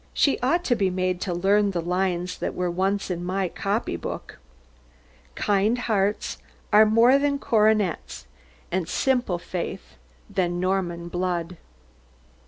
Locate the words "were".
2.55-2.73